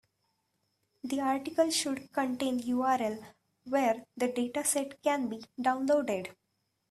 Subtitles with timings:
[1.03, 3.23] The article should contain URL
[3.65, 6.33] where the dataset can be downloaded.